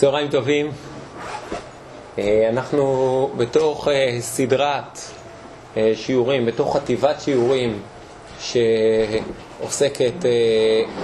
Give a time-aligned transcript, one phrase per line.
[0.00, 0.70] צהריים טובים.
[2.18, 4.98] אה, אנחנו בתוך אה, סדרת
[5.76, 7.78] אה, שיעורים, בתוך חטיבת שיעורים
[8.40, 10.12] שעוסקת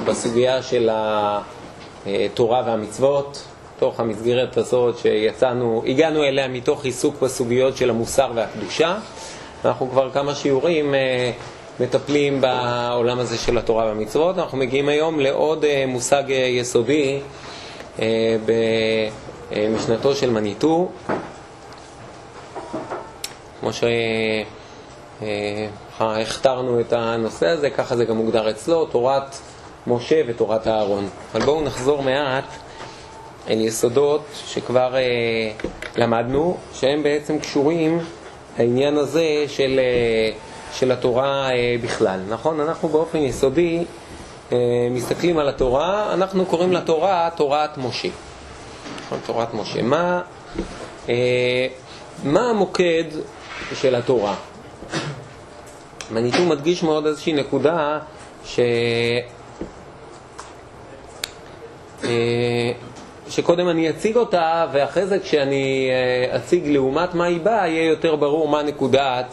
[0.04, 3.42] בסוגיה של התורה והמצוות,
[3.76, 8.98] בתוך המסגרת הזאת שיצאנו, הגענו אליה מתוך עיסוק בסוגיות של המוסר והקדושה.
[9.64, 10.94] אנחנו כבר כמה שיעורים
[11.80, 14.38] מטפלים בעולם הזה של התורה והמצוות.
[14.38, 17.20] אנחנו מגיעים היום לעוד מושג יסודי
[19.50, 20.88] במשנתו של מניטו,
[23.60, 23.70] כמו
[25.98, 29.36] שהכתרנו את הנושא הזה, ככה זה גם מוגדר אצלו, תורת
[29.86, 31.08] משה ותורת אהרון.
[31.34, 32.44] אבל בואו נחזור מעט
[33.50, 35.00] אל יסודות שכבר אה,
[35.96, 37.98] למדנו, שהם בעצם קשורים
[38.58, 40.30] לעניין הזה של, אה,
[40.72, 42.20] של התורה אה, בכלל.
[42.28, 42.60] נכון?
[42.60, 43.84] אנחנו באופן יסודי אה,
[44.90, 48.08] מסתכלים על התורה, אנחנו קוראים לתורה תורת משה.
[49.06, 49.82] נכון, תורת משה.
[49.82, 50.20] מה,
[51.08, 51.66] אה,
[52.24, 53.04] מה המוקד
[53.74, 54.34] של התורה?
[56.10, 57.98] מניטו מדגיש מאוד איזושהי נקודה
[58.44, 58.60] ש...
[62.04, 62.72] אה,
[63.28, 68.16] שקודם אני אציג אותה, ואחרי זה כשאני אה, אציג לעומת מה היא באה, יהיה יותר
[68.16, 69.26] ברור מה נקודת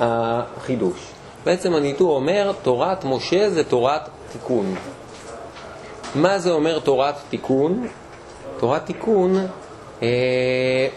[0.00, 0.98] החידוש.
[1.44, 4.74] בעצם הניטור אומר, תורת משה זה תורת תיקון.
[6.14, 7.86] מה זה אומר תורת תיקון?
[8.58, 9.46] תורת תיקון
[10.02, 10.88] אה,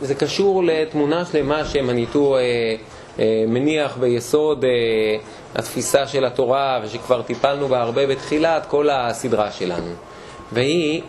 [0.00, 2.40] זה קשור לתמונה שלמה שמניטו אה,
[3.18, 4.70] אה, מניח ביסוד אה,
[5.54, 9.92] התפיסה של התורה ושכבר טיפלנו בה הרבה בתחילת כל הסדרה שלנו.
[10.52, 11.02] והיא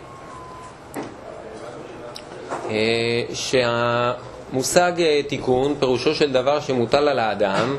[2.70, 7.76] אה, שהמושג אה, תיקון פירושו של דבר שמוטל על האדם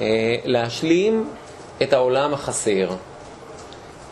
[0.00, 1.28] אה, להשלים
[1.82, 2.90] את העולם החסר.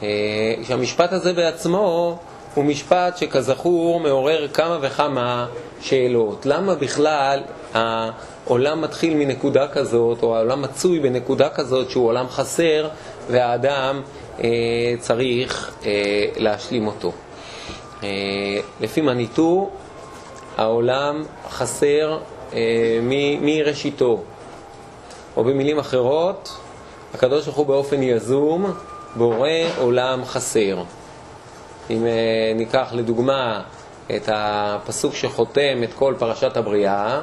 [0.03, 2.19] אה, שהמשפט הזה בעצמו
[2.55, 5.47] הוא משפט שכזכור מעורר כמה וכמה
[5.81, 6.47] שאלות.
[6.47, 7.41] למה בכלל
[7.75, 12.89] העולם מתחיל מנקודה כזאת, או העולם מצוי בנקודה כזאת שהוא עולם חסר,
[13.31, 14.03] והאדם
[14.45, 14.49] אה,
[14.99, 15.91] צריך אה,
[16.37, 17.13] להשלים אותו?
[18.03, 18.09] אה,
[18.81, 19.71] לפי מניטו,
[20.57, 22.19] העולם חסר
[22.53, 22.59] אה,
[23.41, 24.23] מראשיתו.
[25.37, 26.57] או במילים אחרות,
[27.15, 28.73] הקדוש ברוך הוא באופן יזום
[29.17, 29.49] בורא
[29.79, 30.83] עולם חסר.
[31.91, 33.63] אם אה, ניקח לדוגמה
[34.17, 37.21] את הפסוק שחותם את כל פרשת הבריאה,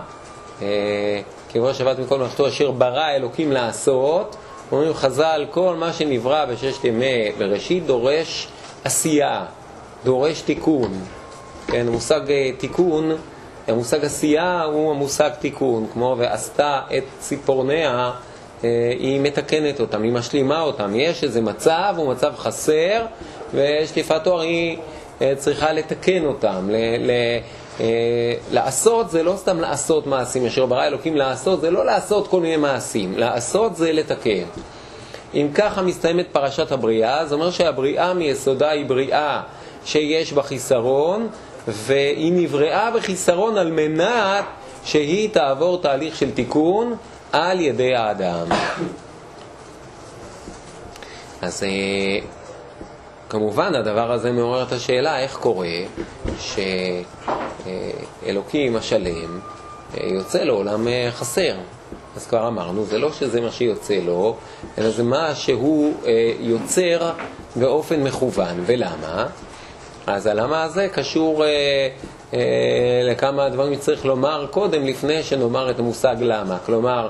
[0.62, 4.36] אה, כבוד שבת מכל מלאכתו אשר ברא אלוקים לעשות,
[4.72, 8.48] אומרים חז"ל, כל מה שנברא בששת ימי בראשית דורש
[8.84, 9.46] עשייה,
[10.04, 10.92] דורש תיקון.
[11.68, 13.12] כן, המושג אה, תיקון,
[13.68, 18.12] המושג עשייה הוא המושג תיקון, כמו ועשתה את ציפורניה,
[19.00, 20.92] היא מתקנת אותם, היא משלימה אותם.
[20.96, 23.06] יש איזה מצב, הוא מצב חסר,
[23.54, 24.78] ושטיפת תואר היא
[25.22, 26.70] אה, צריכה לתקן אותם.
[26.70, 26.76] ל,
[27.08, 27.12] ל,
[27.80, 32.42] אה, לעשות זה לא סתם לעשות מעשים, אשר ברא אלוקים לעשות זה לא לעשות כל
[32.42, 34.44] מיני מעשים, לעשות זה לתקן.
[35.34, 39.42] אם ככה מסתיימת פרשת הבריאה, זה אומר שהבריאה מיסודה היא בריאה
[39.86, 41.28] שיש בה חיסרון,
[41.68, 44.46] והיא נבראה בחיסרון על מנת
[44.84, 46.96] שהיא תעבור תהליך של תיקון
[47.36, 48.48] על ידי האדם.
[51.42, 51.70] אז אה,
[53.30, 55.68] כמובן הדבר הזה מעורר את השאלה איך קורה
[58.24, 59.40] שאלוקים השלם
[59.98, 61.56] אה, יוצא לעולם אה, חסר.
[62.16, 64.36] אז כבר אמרנו, זה לא שזה מה שיוצא לו,
[64.78, 65.94] אלא זה מה שהוא
[66.40, 67.12] יוצר
[67.56, 68.64] באופן מכוון.
[68.66, 69.28] ולמה?
[70.08, 71.44] אז הלמה הזה קשור
[73.04, 76.58] לכמה דברים שצריך לומר קודם, לפני שנאמר את המושג למה.
[76.66, 77.10] כלומר,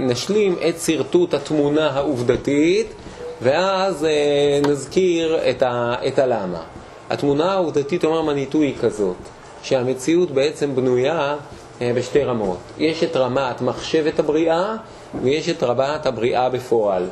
[0.00, 2.94] נשלים את שרטוט התמונה העובדתית
[3.42, 6.62] ואז אה, נזכיר את, ה, את הלמה.
[7.10, 9.16] התמונה העובדתית, אומר מניטו, היא כזאת,
[9.62, 11.36] שהמציאות בעצם בנויה
[11.82, 12.58] אה, בשתי רמות.
[12.78, 14.74] יש את רמת מחשבת הבריאה
[15.22, 17.06] ויש את רמת הבריאה בפועל.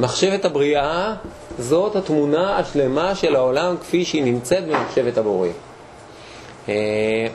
[0.00, 1.14] מחשבת הבריאה
[1.58, 5.48] זאת התמונה השלמה של העולם כפי שהיא נמצאת במחשבת הבורא.
[6.68, 7.26] אה,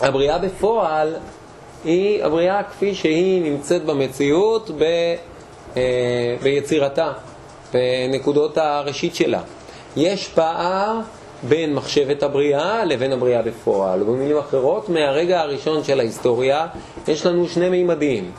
[0.00, 1.16] הבריאה בפועל
[1.84, 4.84] היא הבריאה כפי שהיא נמצאת במציאות ב...
[5.76, 7.12] אה, ביצירתה,
[7.72, 9.40] בנקודות הראשית שלה.
[9.96, 11.00] יש פער
[11.42, 14.02] בין מחשבת הבריאה לבין הבריאה בפועל.
[14.02, 16.66] במילים אחרות, מהרגע הראשון של ההיסטוריה
[17.08, 18.30] יש לנו שני מימדים.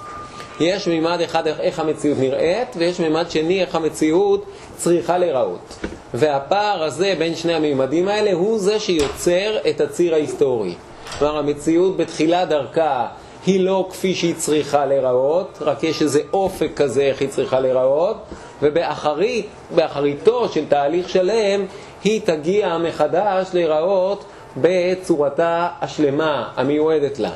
[0.60, 4.46] יש מימד אחד איך המציאות נראית, ויש מימד שני איך המציאות
[4.78, 5.86] צריכה להיראות.
[6.16, 10.74] והפער הזה בין שני המימדים האלה הוא זה שיוצר את הציר ההיסטורי.
[11.20, 13.08] כלומר, המציאות בתחילת דרכה
[13.46, 18.18] היא לא כפי שהיא צריכה להיראות, רק יש איזה אופק כזה איך היא צריכה להיראות,
[18.62, 21.66] ובאחריתו של תהליך שלם
[22.04, 24.26] היא תגיע מחדש להיראות
[24.58, 27.32] בצורתה השלמה, המיועדת לה.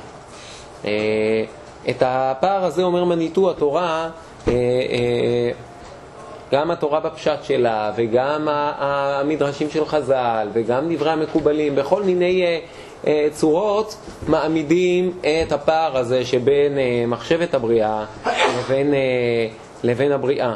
[0.86, 0.92] אה,
[1.90, 4.10] את הפער הזה אומר מניטו התורה,
[4.48, 5.52] אה, אה,
[6.52, 12.62] גם התורה בפשט שלה, וגם המדרשים של חז"ל, וגם דברי המקובלים, בכל מיני
[13.32, 13.96] צורות
[14.28, 18.06] מעמידים את הפער הזה שבין מחשבת הבריאה
[18.60, 18.94] לבין,
[19.84, 20.54] לבין הבריאה.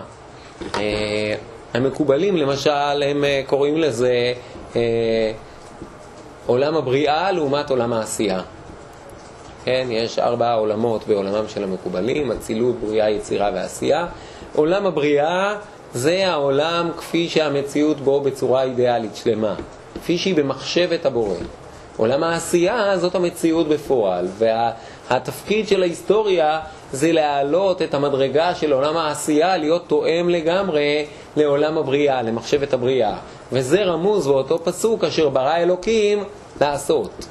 [1.73, 4.33] המקובלים למשל, הם קוראים לזה
[6.45, 8.41] עולם הבריאה לעומת עולם העשייה.
[9.65, 14.05] כן, יש ארבעה עולמות בעולמם של המקובלים, אצילות, בריאה, יצירה ועשייה.
[14.55, 15.55] עולם הבריאה
[15.93, 19.55] זה העולם כפי שהמציאות בו בצורה אידיאלית, שלמה,
[19.95, 21.35] כפי שהיא במחשבת הבורא.
[21.97, 26.59] עולם העשייה זאת המציאות בפועל, והתפקיד וה, של ההיסטוריה
[26.91, 31.05] זה להעלות את המדרגה של עולם העשייה, להיות תואם לגמרי
[31.37, 33.17] לעולם הבריאה, למחשבת הבריאה.
[33.51, 36.23] וזה רמוז באותו פסוק אשר ברא אלוקים
[36.61, 37.25] לעשות.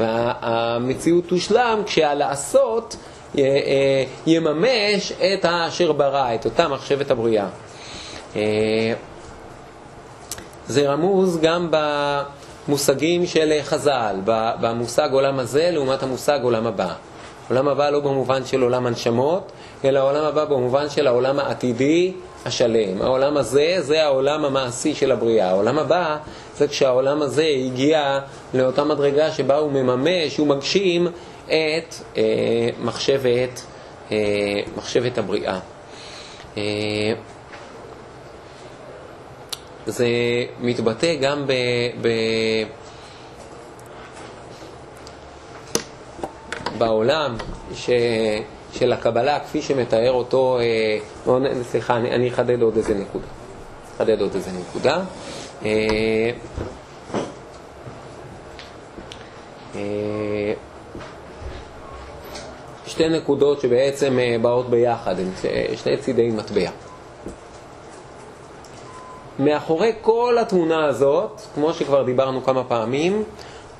[0.00, 2.96] והמציאות תושלם כשהלעשות
[3.38, 7.46] אה, יממש את האשר ברא, את אותה מחשבת הבריאה.
[8.36, 8.92] אה,
[10.66, 14.16] זה רמוז גם במושגים של חז"ל,
[14.60, 16.94] במושג עולם הזה לעומת המושג עולם הבא.
[17.48, 19.52] עולם הבא לא במובן של עולם הנשמות,
[19.84, 22.12] אלא עולם הבא במובן של העולם העתידי
[22.44, 23.02] השלם.
[23.02, 25.48] העולם הזה זה העולם המעשי של הבריאה.
[25.48, 26.16] העולם הבא
[26.56, 28.18] זה כשהעולם הזה הגיע
[28.54, 31.08] לאותה מדרגה שבה הוא מממש, הוא מגשים
[31.46, 32.22] את אה,
[32.82, 33.62] מחשבת,
[34.12, 34.16] אה,
[34.76, 35.58] מחשבת הבריאה.
[36.56, 36.62] אה,
[39.86, 40.06] זה
[40.60, 41.52] מתבטא גם ב...
[42.02, 42.08] ב
[46.78, 47.36] בעולם
[47.74, 47.90] ש...
[48.72, 50.98] של הקבלה כפי שמתאר אותו, אה,
[51.62, 53.26] סליחה, אני, אני אחדד עוד איזה נקודה.
[53.96, 55.00] אחדד עוד איזה נקודה.
[55.64, 56.30] אה,
[59.74, 60.52] אה,
[62.86, 65.30] שתי נקודות שבעצם אה, באות ביחד, הן
[65.76, 66.70] שני צידי מטבע.
[69.38, 73.22] מאחורי כל התמונה הזאת, כמו שכבר דיברנו כמה פעמים,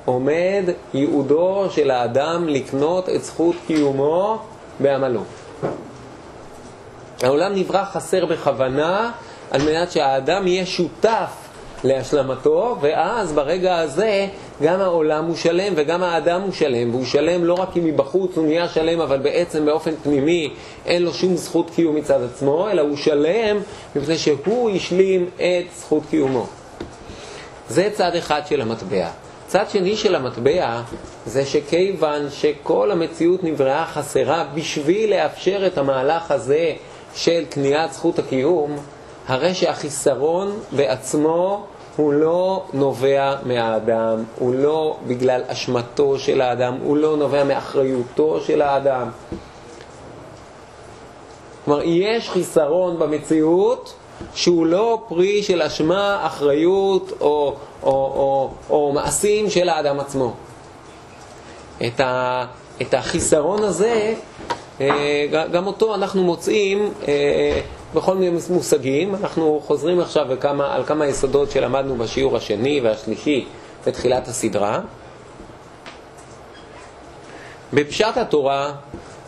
[0.05, 0.63] עומד
[0.93, 4.39] ייעודו של האדם לקנות את זכות קיומו
[4.79, 5.21] בעמלו.
[7.23, 9.11] העולם נברא חסר בכוונה
[9.51, 11.44] על מנת שהאדם יהיה שותף
[11.85, 14.27] להשלמתו, ואז ברגע הזה
[14.63, 18.45] גם העולם הוא שלם וגם האדם הוא שלם, והוא שלם לא רק אם מבחוץ הוא
[18.45, 20.53] נהיה שלם, אבל בעצם באופן פנימי
[20.85, 23.57] אין לו שום זכות קיום מצד עצמו, אלא הוא שלם
[23.95, 26.47] מפני שהוא השלים את זכות קיומו.
[27.69, 29.07] זה צד אחד של המטבע.
[29.47, 30.81] צד שני של המטבע
[31.25, 36.73] זה שכיוון שכל המציאות נבראה חסרה בשביל לאפשר את המהלך הזה
[37.15, 38.77] של קניית זכות הקיום,
[39.27, 47.17] הרי שהחיסרון בעצמו הוא לא נובע מהאדם, הוא לא בגלל אשמתו של האדם, הוא לא
[47.17, 49.09] נובע מאחריותו של האדם.
[51.65, 53.93] כלומר, יש חיסרון במציאות
[54.35, 60.33] שהוא לא פרי של אשמה, אחריות או, או, או, או מעשים של האדם עצמו.
[61.87, 62.45] את, ה,
[62.81, 64.13] את החיסרון הזה,
[64.81, 67.61] אה, גם אותו אנחנו מוצאים אה,
[67.93, 69.15] בכל מיני מושגים.
[69.15, 73.45] אנחנו חוזרים עכשיו בכמה, על כמה יסודות שלמדנו בשיעור השני והשלישי
[73.87, 74.81] בתחילת הסדרה.
[77.73, 78.73] בפשט התורה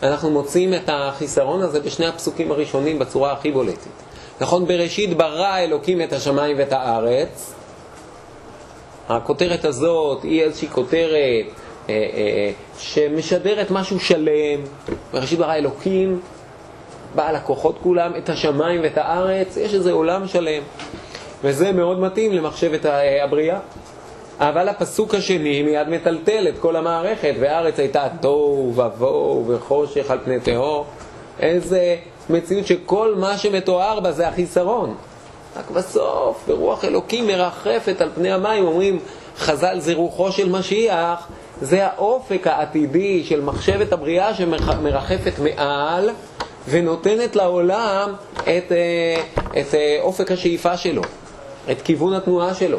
[0.02, 3.88] אנחנו מוצאים את החיסרון הזה בשני הפסוקים הראשונים בצורה הכי בולטת.
[4.40, 7.54] נכון, בראשית ברא אלוקים את השמיים ואת הארץ.
[9.08, 11.46] הכותרת הזאת היא איזושהי כותרת
[11.88, 14.60] אה, אה, שמשדרת משהו שלם.
[15.12, 16.20] בראשית ברא אלוקים,
[17.14, 20.62] בעל הכוחות כולם, את השמיים ואת הארץ, יש איזה עולם שלם.
[21.44, 22.80] וזה מאוד מתאים למחשבת
[23.24, 23.58] הבריאה.
[24.40, 30.40] אבל הפסוק השני מיד מטלטל את כל המערכת, והארץ הייתה תוהו ובוהו וחושך על פני
[30.40, 30.84] תהום.
[31.40, 31.96] איזה
[32.30, 34.94] מציאות שכל מה שמתואר בה זה החיסרון.
[35.56, 38.98] רק בסוף, ברוח אלוקים מרחפת על פני המים, אומרים
[39.38, 41.28] חז"ל זה רוחו של משיח,
[41.62, 46.10] זה האופק העתידי של מחשבת הבריאה שמרחפת מעל
[46.70, 49.22] ונותנת לעולם את, אה,
[49.60, 51.02] את אה, אופק השאיפה שלו,
[51.70, 52.78] את כיוון התנועה שלו.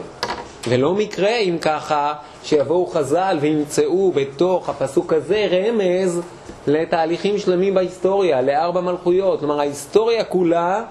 [0.67, 6.21] ולא מקרה אם ככה שיבואו חז"ל וימצאו בתוך הפסוק הזה רמז
[6.67, 9.39] לתהליכים שלמים בהיסטוריה, לארבע מלכויות.
[9.39, 10.83] כלומר, ההיסטוריה כולה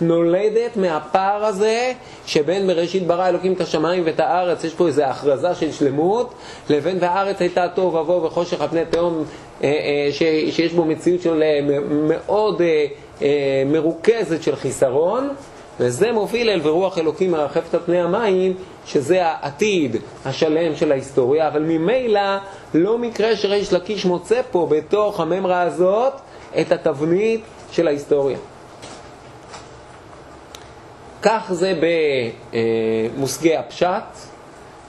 [0.00, 1.92] נולדת מהפער הזה
[2.26, 6.34] שבין בראשית ברא אלוקים את השמיים ואת הארץ, יש פה איזו הכרזה של שלמות,
[6.70, 9.24] לבין והארץ הייתה טוב ובוא וחושך על פני תהום,
[9.62, 10.12] אה, אה,
[10.50, 12.62] שיש בו מציאות של אה, מאוד
[13.66, 15.28] מרוכזת של חיסרון,
[15.80, 18.54] וזה מוביל אל ורוח אלוקים מרחפת על פני המים,
[18.86, 22.36] שזה העתיד השלם של ההיסטוריה, אבל ממילא
[22.74, 26.12] לא מקרה שריש לקיש מוצא פה בתוך הממרה הזאת
[26.60, 27.40] את התבנית
[27.70, 28.38] של ההיסטוריה.
[31.22, 31.74] כך זה
[33.16, 33.88] במושגי הפשט,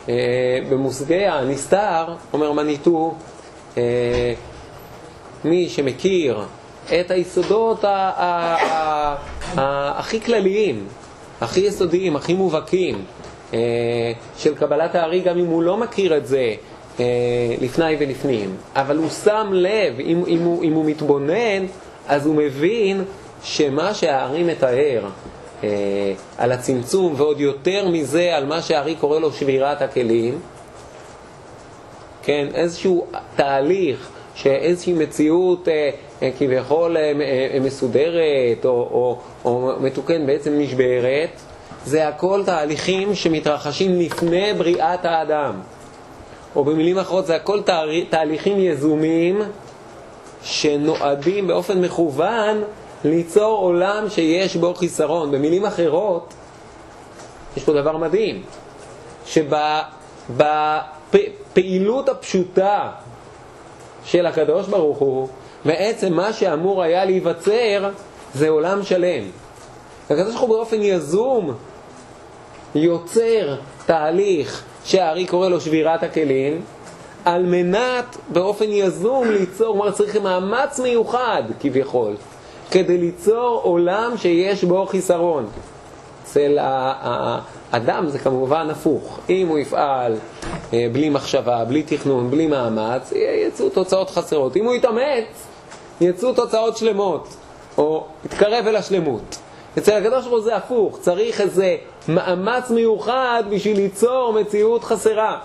[0.09, 3.13] אה, במושגי הנסתר, אומר מניטו,
[3.77, 4.33] אה,
[5.43, 6.41] מי שמכיר
[6.86, 7.83] את היסודות
[9.57, 10.88] הכי כלליים,
[11.41, 13.03] הכי יסודיים, הכי מובהקים
[13.53, 13.59] אה,
[14.38, 16.53] של קבלת הארי, גם אם הוא לא מכיר את זה
[17.62, 21.65] לפני ולפנים, אבל הוא שם לב, אם, אם, הוא, אם הוא מתבונן,
[22.07, 23.03] אז הוא מבין
[23.43, 25.09] שמה שהארי מתאר אה,
[26.38, 30.39] על הצמצום, ועוד יותר מזה על מה שהארי קורא לו שבירת הכלים,
[32.24, 35.89] כן, איזשהו תהליך, שאיזושהי מציאות אה,
[36.22, 37.12] אה, כביכול אה,
[37.54, 41.30] אה, מסודרת או, או, או מתוקן בעצם נשברת,
[41.86, 45.54] זה הכל תהליכים שמתרחשים לפני בריאת האדם.
[46.56, 47.62] או במילים אחרות, זה הכל
[48.10, 49.42] תהליכים יזומים
[50.44, 52.63] שנועדים באופן מכוון
[53.03, 55.32] ליצור עולם שיש בו חיסרון.
[55.32, 56.34] במילים אחרות,
[57.58, 58.44] יש פה דבר מדהים,
[60.36, 62.91] שבפעילות הפשוטה
[64.06, 65.27] של הקדוש ברוך הוא,
[65.65, 67.89] בעצם מה שאמור היה להיווצר
[68.34, 69.24] זה עולם שלם.
[70.10, 71.53] הקדוש ברוך הוא באופן יזום
[72.75, 76.62] יוצר תהליך שהארי קורא לו שבירת הכלים,
[77.25, 82.15] על מנת באופן יזום ליצור, כלומר צריך מאמץ מיוחד כביכול,
[82.71, 85.47] כדי ליצור עולם שיש בו חיסרון.
[86.23, 89.19] אצל האדם זה כמובן הפוך.
[89.29, 90.15] אם הוא יפעל
[90.73, 93.13] אה, בלי מחשבה, בלי תכנון, בלי מאמץ,
[93.47, 94.57] יצאו תוצאות חסרות.
[94.57, 95.47] אם הוא יתאמץ,
[96.01, 97.27] יצאו תוצאות שלמות,
[97.77, 99.38] או יתקרב אל השלמות.
[99.77, 101.75] אצל הקדוש ברוך הוא זה הפוך, צריך איזה
[102.07, 105.39] מאמץ מיוחד בשביל ליצור מציאות חסרה.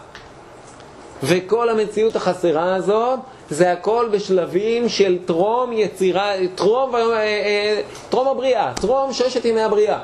[1.22, 3.18] וכל המציאות החסרה הזאת
[3.50, 9.98] זה הכל בשלבים של טרום יצירה, טרום, אה, אה, טרום הבריאה, טרום ששת ימי הבריאה.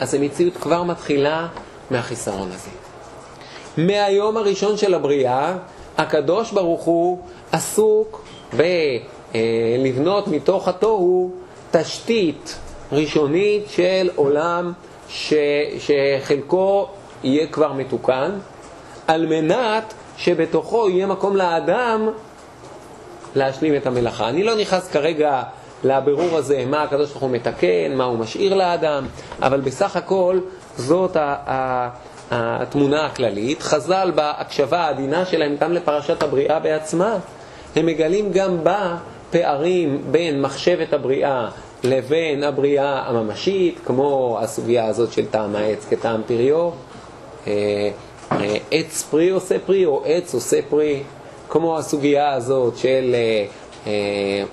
[0.00, 1.46] אז המציאות כבר מתחילה
[1.90, 2.70] מהחיסרון הזה.
[3.76, 5.56] מהיום הראשון של הבריאה,
[5.98, 7.18] הקדוש ברוך הוא
[7.52, 11.30] עסוק בלבנות מתוך התוהו
[11.70, 12.58] תשתית
[12.92, 14.72] ראשונית של עולם
[15.08, 15.32] ש,
[15.78, 16.88] שחלקו
[17.24, 18.30] יהיה כבר מתוקן,
[19.06, 22.08] על מנת שבתוכו יהיה מקום לאדם
[23.34, 24.28] להשלים את המלאכה.
[24.28, 25.42] אני לא נכנס כרגע
[25.84, 29.06] לבירור הזה מה הקדוש ברוך הוא מתקן, מה הוא משאיר לאדם,
[29.42, 30.38] אבל בסך הכל
[30.76, 31.16] זאת
[32.30, 33.62] התמונה הכללית.
[33.62, 37.16] חז"ל בהקשבה העדינה שלהם גם לפרשת הבריאה בעצמה,
[37.76, 38.96] הם מגלים גם בה
[39.30, 41.48] פערים בין מחשבת הבריאה
[41.84, 46.70] לבין הבריאה הממשית, כמו הסוגיה הזאת של טעם העץ כטעם פריו.
[48.40, 51.02] אה, אה, עץ פרי עושה פרי או עץ עושה פרי,
[51.48, 53.14] כמו הסוגיה הזאת של
[53.86, 54.44] אה,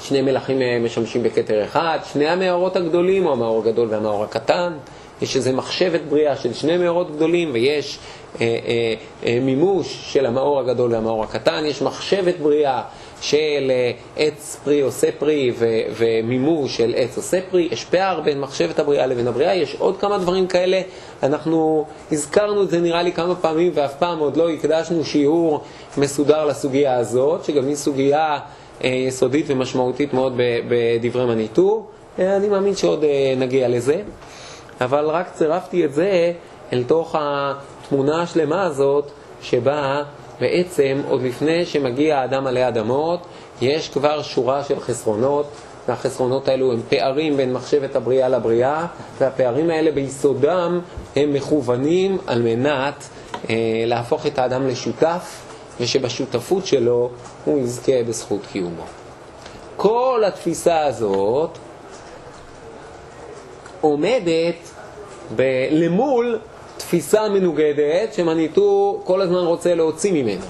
[0.00, 4.72] שני מלכים משמשים בכתר אחד, שני המאורות הגדולים, או המאור הגדול והמאור הקטן.
[5.22, 7.98] יש איזו מחשבת בריאה של שני מאורות גדולים ויש
[8.40, 8.94] אה, אה,
[9.26, 12.82] אה, מימוש של המאור הגדול והמאור הקטן, יש מחשבת בריאה
[13.20, 18.40] של אה, עץ פרי עושה פרי ו, ומימוש של עץ עושה פרי, יש פער בין
[18.40, 20.80] מחשבת הבריאה לבין הבריאה, יש עוד כמה דברים כאלה,
[21.22, 25.64] אנחנו הזכרנו את זה נראה לי כמה פעמים ואף פעם עוד לא הקדשנו שיעור
[25.98, 28.38] מסודר לסוגיה הזאת, שגם היא סוגיה
[28.84, 30.32] אה, יסודית ומשמעותית מאוד
[30.68, 31.86] בדברי מניטור,
[32.18, 33.04] אה, אני מאמין שעוד
[33.36, 34.02] נגיע לזה,
[34.80, 36.32] אבל רק צירפתי את זה
[36.72, 39.10] אל תוך התמונה השלמה הזאת
[39.42, 40.02] שבה
[40.40, 43.20] בעצם עוד לפני שמגיע האדם עלי אדמות,
[43.60, 45.46] יש כבר שורה של חסרונות,
[45.88, 48.86] והחסרונות האלו הם פערים בין מחשבת הבריאה לבריאה,
[49.18, 50.80] והפערים האלה ביסודם
[51.16, 53.08] הם מכוונים על מנת
[53.50, 53.54] אה,
[53.86, 55.40] להפוך את האדם לשותף,
[55.80, 57.10] ושבשותפות שלו
[57.44, 58.82] הוא יזכה בזכות קיומו.
[59.76, 61.50] כל התפיסה הזאת
[63.80, 64.54] עומדת
[65.36, 66.38] ב- למול
[66.80, 70.44] תפיסה מנוגדת שמניטו כל הזמן רוצה להוציא ממנה.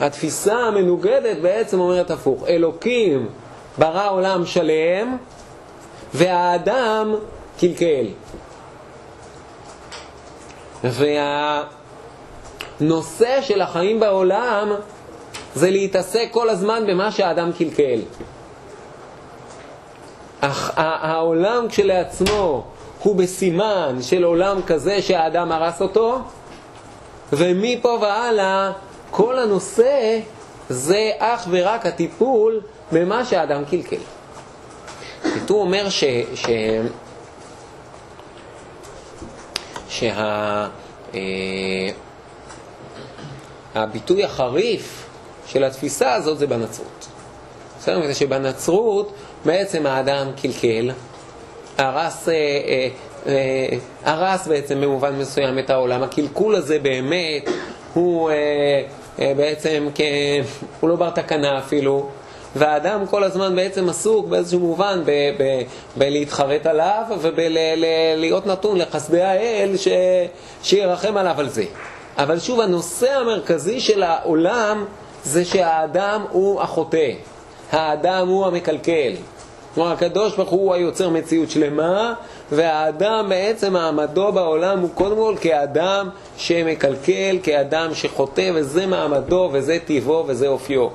[0.00, 3.28] התפיסה המנוגדת בעצם אומרת הפוך, אלוקים
[3.78, 5.16] ברא עולם שלם
[6.14, 7.14] והאדם
[7.60, 8.06] קלקל.
[12.80, 14.72] והנושא של החיים בעולם
[15.54, 18.00] זה להתעסק כל הזמן במה שהאדם קלקל.
[20.40, 22.64] אך העולם כשלעצמו
[23.06, 26.18] הוא בסימן של עולם כזה שהאדם הרס אותו,
[27.32, 28.72] ומפה והלאה
[29.10, 30.20] כל הנושא
[30.68, 32.60] זה אך ורק הטיפול
[32.92, 33.96] במה שהאדם קלקל.
[35.48, 36.04] הוא אומר ש...
[36.34, 36.46] ש...
[39.88, 40.66] שה...
[41.14, 41.20] אה,
[43.74, 45.06] הביטוי החריף
[45.46, 47.06] של התפיסה הזאת זה בנצרות.
[47.78, 48.12] בסדר?
[48.12, 49.12] שבנצרות
[49.44, 50.90] בעצם האדם קלקל,
[51.78, 52.88] הרס, אה, אה,
[53.26, 56.02] אה, הרס בעצם במובן מסוים את העולם.
[56.02, 57.50] הקלקול הזה באמת
[57.94, 58.30] הוא
[59.36, 60.00] בעצם, כ...
[60.80, 62.08] הוא לא בר תקנה אפילו,
[62.56, 65.62] והאדם כל הזמן בעצם עסוק באיזשהו מובן ב- ב-
[65.96, 69.88] בלהתחרט עליו ובלהיות נתון לחסדי האל ש...
[70.62, 71.64] שירחם עליו על זה.
[72.18, 74.84] אבל שוב, הנושא המרכזי של העולם
[75.24, 77.10] זה שהאדם הוא החוטא,
[77.72, 79.12] האדם הוא המקלקל.
[79.76, 82.14] כלומר, הקדוש ברוך הוא היוצר מציאות שלמה,
[82.52, 90.24] והאדם בעצם מעמדו בעולם הוא קודם כל כאדם שמקלקל, כאדם שחוטא, וזה מעמדו, וזה טיבו,
[90.26, 90.88] וזה אופיו.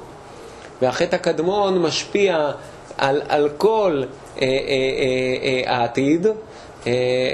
[0.81, 2.51] והחטא הקדמון משפיע
[2.97, 4.03] על, על כל
[4.41, 6.27] אה, אה, אה, אה, העתיד,
[6.87, 6.91] אה,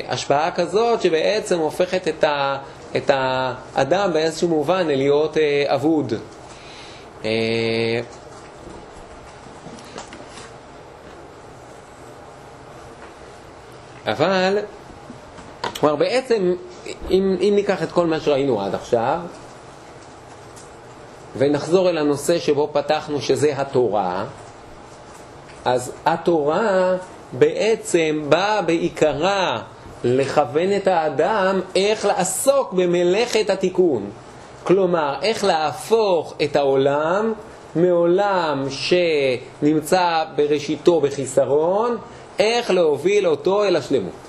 [0.07, 2.57] השפעה כזאת שבעצם הופכת את, ה,
[2.95, 6.13] את האדם באיזשהו מובן להיות אה, אבוד.
[7.25, 7.29] אה,
[14.07, 14.57] אבל,
[15.79, 16.53] כלומר בעצם,
[17.09, 19.19] אם, אם ניקח את כל מה שראינו עד עכשיו,
[21.37, 24.25] ונחזור אל הנושא שבו פתחנו, שזה התורה,
[25.65, 26.95] אז התורה
[27.31, 29.61] בעצם באה בעיקרה
[30.03, 34.09] לכוון את האדם איך לעסוק במלאכת התיקון.
[34.63, 37.33] כלומר, איך להפוך את העולם
[37.75, 41.97] מעולם שנמצא בראשיתו בחיסרון,
[42.39, 44.27] איך להוביל אותו אל השלמות.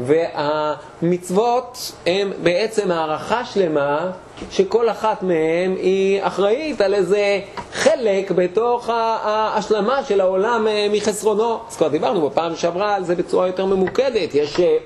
[0.00, 4.10] והמצוות הן בעצם הערכה שלמה
[4.50, 7.40] שכל אחת מהן היא אחראית על איזה
[7.72, 11.58] חלק בתוך ההשלמה של העולם אה, מחסרונו.
[11.68, 14.34] אז כבר דיברנו בפעם שעברה על זה בצורה יותר ממוקדת.
[14.34, 14.76] יש אה,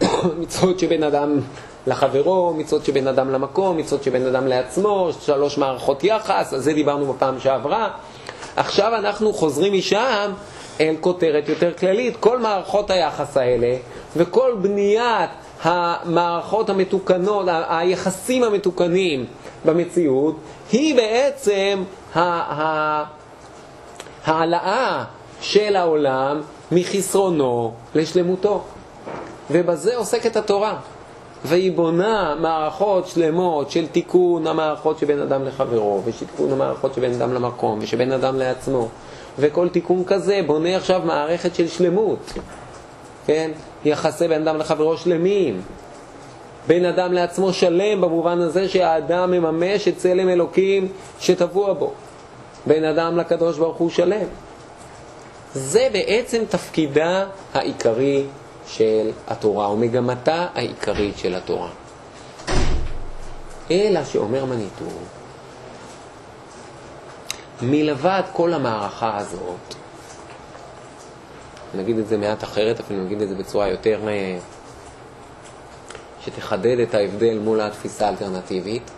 [0.40, 1.40] מצוות שבין אדם
[1.86, 7.12] לחברו, מצוות שבין אדם למקום, מצוות שבין אדם לעצמו, שלוש מערכות יחס, על זה דיברנו
[7.12, 7.88] בפעם שעברה.
[8.56, 10.32] עכשיו אנחנו חוזרים משם
[10.82, 12.16] אל כותרת יותר כללית.
[12.16, 13.76] כל מערכות היחס האלה
[14.16, 15.30] וכל בניית
[15.62, 19.26] המערכות המתוקנות, היחסים המתוקנים
[19.64, 20.36] במציאות,
[20.72, 21.82] היא בעצם
[24.24, 25.04] העלאה
[25.40, 26.40] של העולם
[26.72, 28.62] מחסרונו לשלמותו.
[29.50, 30.76] ובזה עוסקת התורה.
[31.44, 37.78] והיא בונה מערכות שלמות של תיקון המערכות שבין אדם לחברו, ושתיקון המערכות שבין אדם למקום,
[37.82, 38.88] ושבין אדם לעצמו.
[39.38, 42.32] וכל תיקון כזה בונה עכשיו מערכת של שלמות,
[43.26, 43.50] כן?
[43.84, 45.62] יחסי בין אדם לחברו שלמים.
[46.66, 50.88] בין אדם לעצמו שלם במובן הזה שהאדם מממש את צלם אלוקים
[51.20, 51.92] שטבוע בו.
[52.66, 54.26] בין אדם לקדוש ברוך הוא שלם.
[55.54, 58.24] זה בעצם תפקידה העיקרי
[58.66, 61.68] של התורה, או מגמתה העיקרית של התורה.
[63.70, 64.44] אלא שאומר
[67.62, 69.74] מלבד כל המערכה הזאת,
[71.74, 74.08] נגיד את זה מעט אחרת, אפילו נגיד את זה בצורה יותר...
[74.08, 74.38] אה,
[76.24, 78.90] שתחדד את ההבדל מול התפיסה האלטרנטיבית.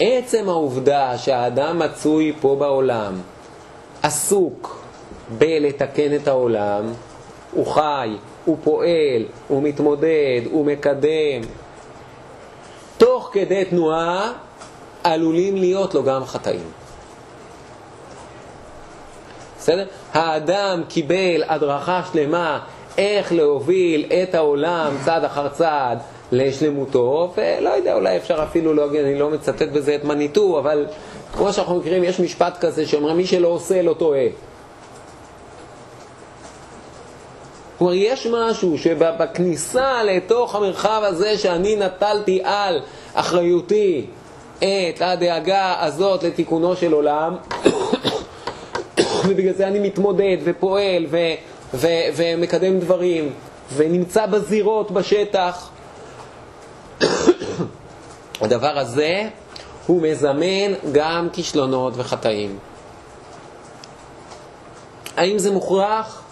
[0.00, 3.14] עצם העובדה שהאדם מצוי פה בעולם,
[4.02, 4.84] עסוק
[5.38, 6.92] בלתקן את העולם,
[7.52, 11.40] הוא חי, הוא פועל, הוא מתמודד, הוא מקדם.
[12.98, 14.32] תוך כדי תנועה
[15.04, 16.77] עלולים להיות לו גם חטאים.
[19.68, 19.84] בסדר?
[20.12, 22.60] האדם קיבל הדרכה שלמה
[22.98, 25.98] איך להוביל את העולם צעד אחר צעד
[26.32, 30.86] לשלמותו, ולא יודע, אולי אפשר אפילו, לא, אני לא מצטט בזה את מניטו, אבל
[31.32, 34.26] כמו שאנחנו מכירים, יש משפט כזה שאומר מי שלא עושה לא טועה.
[37.78, 42.80] כלומר, יש משהו שבכניסה לתוך המרחב הזה שאני נטלתי על
[43.14, 44.06] אחריותי
[44.58, 47.36] את הדאגה הזאת לתיקונו של עולם,
[49.28, 51.34] ובגלל זה אני מתמודד ופועל ו-
[51.74, 53.32] ו- ומקדם דברים,
[53.76, 55.70] ונמצא בזירות בשטח.
[58.40, 59.28] הדבר הזה
[59.86, 62.58] הוא מזמן גם כישלונות וחטאים.
[65.16, 66.22] האם זה מוכרח?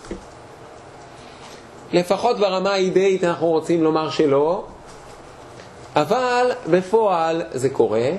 [1.93, 4.65] לפחות ברמה האידאית אנחנו רוצים לומר שלא,
[5.97, 8.11] אבל בפועל זה קורה.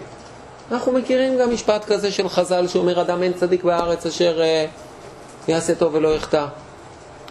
[0.72, 5.76] אנחנו מכירים גם משפט כזה של חז"ל שאומר אדם אין צדיק בארץ אשר uh, יעשה
[5.76, 6.46] טוב ולא יחטא.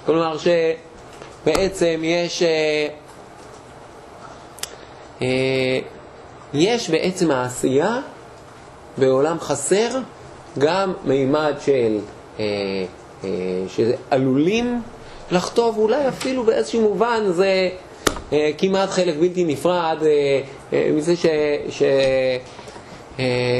[0.06, 2.46] כלומר שבעצם יש, uh,
[5.20, 5.24] uh,
[6.54, 8.00] יש בעצם העשייה
[8.98, 9.88] בעולם חסר
[10.58, 11.98] גם מימד של
[12.36, 12.40] uh,
[13.68, 14.82] שעלולים
[15.30, 17.68] לחטוב, אולי אפילו באיזשהו מובן זה
[18.58, 19.98] כמעט חלק בלתי נפרד
[20.72, 21.26] מזה ש...
[21.70, 21.82] ש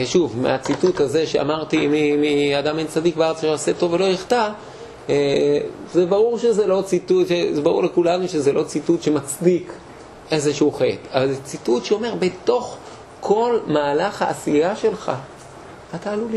[0.04, 4.48] שוב, מהציטוט הזה שאמרתי מאדם אין צדיק בארץ שעושה טוב ולא יחטא,
[5.92, 9.72] זה ברור שזה לא ציטוט, זה ברור לכולנו שזה לא ציטוט שמצדיק
[10.30, 12.76] איזשהו חטא, אבל זה ציטוט שאומר בתוך
[13.20, 15.12] כל מהלך העשייה שלך,
[15.94, 16.30] אתה עלול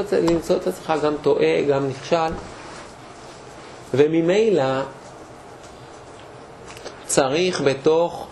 [0.00, 2.32] את, למצוא את עצמך גם טועה, גם נכשל,
[3.94, 4.80] וממילא
[7.06, 8.26] צריך בתוך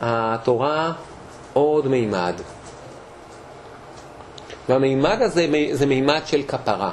[0.00, 0.92] התורה
[1.52, 2.34] עוד מימד.
[4.68, 6.90] והמימד הזה זה מימד של כפרה.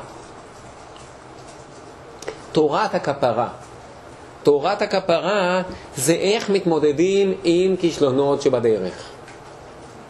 [2.52, 3.48] תורת הכפרה.
[4.44, 5.62] תורת הכפרה
[5.96, 8.94] זה איך מתמודדים עם כישלונות שבדרך.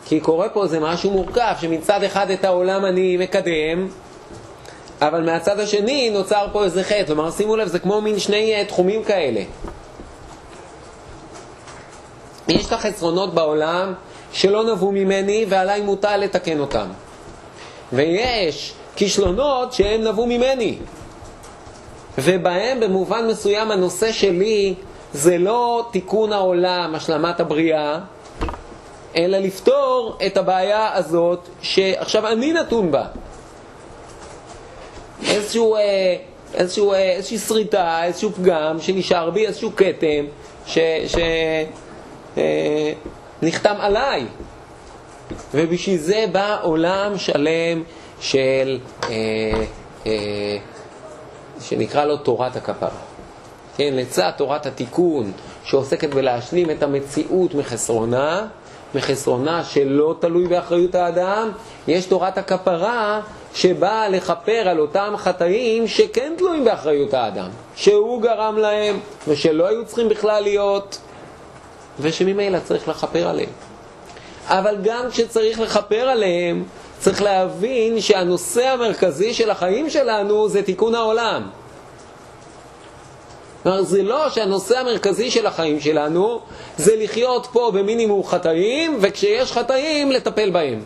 [0.06, 3.88] כי קורה פה זה משהו מורכב, שמצד אחד את העולם אני מקדם,
[5.02, 7.06] אבל מהצד השני נוצר פה איזה חטא.
[7.06, 9.42] כלומר, שימו לב, זה כמו מין שני אה, תחומים כאלה.
[12.48, 13.94] יש את החסרונות בעולם
[14.34, 16.88] שלא נבעו ממני ועליי מוטל לתקן אותם.
[17.94, 20.78] ויש כישלונות שהם נבעו ממני.
[22.18, 24.74] ובהם במובן מסוים הנושא שלי
[25.14, 28.00] זה לא תיקון העולם, השלמת הבריאה,
[29.16, 33.06] אלא לפתור את הבעיה הזאת שעכשיו אני נתון בה.
[35.28, 36.16] איזשהו, אה,
[36.54, 40.26] איזשהו, אה, איזושהי שריטה, איזשהו פגם שנשאר בי, איזשהו כתם
[40.66, 41.20] שנחתם
[42.38, 42.94] אה,
[43.64, 44.26] עליי.
[45.54, 47.84] ובשביל זה בא עולם שלם
[48.20, 49.10] של, אה,
[50.06, 50.58] אה,
[51.62, 52.90] שנקרא לו תורת הכפרה.
[53.78, 55.32] כן, לצד תורת התיקון
[55.64, 58.48] שעוסקת בלהשלים את המציאות מחסרונה,
[58.96, 61.52] מחסרונה שלא תלוי באחריות האדם,
[61.88, 63.22] יש תורת הכפרה
[63.54, 70.10] שבאה לכפר על אותם חטאים שכן תלויים באחריות האדם, שהוא גרם להם ושלא היו צריכים
[70.10, 71.00] בכלל להיות,
[72.02, 73.50] ושממילא צריך לכפר עליהם.
[74.48, 76.64] אבל גם כשצריך לכפר עליהם,
[77.00, 81.50] צריך להבין שהנושא המרכזי של החיים שלנו זה תיקון העולם.
[83.64, 86.42] כלומר, זה לא שהנושא המרכזי של החיים שלנו
[86.78, 90.80] זה לחיות פה במינימום חטאים, וכשיש חטאים, לטפל בהם.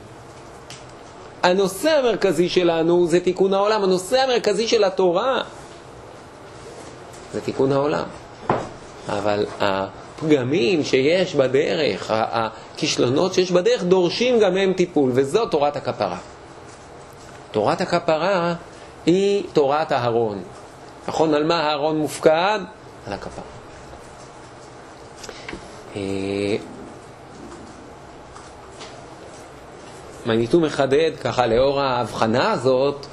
[1.43, 5.41] הנושא המרכזי שלנו זה תיקון העולם, הנושא המרכזי של התורה
[7.33, 8.03] זה תיקון העולם.
[9.09, 9.45] אבל
[10.17, 16.17] הפגמים שיש בדרך, הכישלונות שיש בדרך, דורשים גם הם טיפול, וזו תורת הכפרה.
[17.51, 18.53] תורת הכפרה
[19.05, 20.41] היא תורת אהרון.
[21.07, 22.59] נכון, על מה אהרון מופקד?
[23.07, 23.43] על הכפרה.
[30.25, 33.05] מניטו מחדד, ככה לאור ההבחנה הזאת,